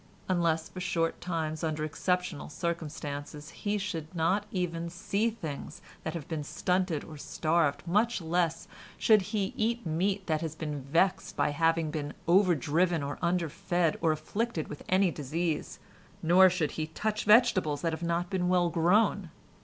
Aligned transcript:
Unless 0.27 0.67
for 0.69 0.79
short 0.81 1.21
times 1.21 1.63
under 1.63 1.83
exceptional 1.83 2.49
circumstances, 2.49 3.51
he 3.51 3.77
should 3.77 4.15
not 4.15 4.47
even 4.51 4.89
see 4.89 5.29
things 5.29 5.79
that 6.03 6.15
have 6.15 6.27
been 6.27 6.43
stunted 6.43 7.03
or 7.03 7.17
starved, 7.17 7.83
much 7.85 8.19
less 8.19 8.67
should 8.97 9.21
he 9.21 9.53
eat 9.55 9.85
meat 9.85 10.25
that 10.25 10.41
has 10.41 10.55
been 10.55 10.81
vexed 10.81 11.35
by 11.35 11.51
having 11.51 11.91
been 11.91 12.15
over 12.27 12.55
driven 12.55 13.03
or 13.03 13.19
underfed, 13.21 13.95
or 14.01 14.11
afflicted 14.11 14.69
with 14.69 14.81
any 14.89 15.11
disease; 15.11 15.77
nor 16.23 16.49
should 16.49 16.71
he 16.81 16.87
touch 16.87 17.25
vegetables 17.25 17.83
that 17.83 17.93
have 17.93 18.01
not 18.01 18.27
been 18.31 18.49
well 18.49 18.69
grown. 18.69 19.29